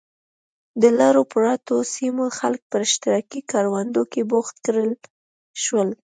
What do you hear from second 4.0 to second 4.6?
کې بوخت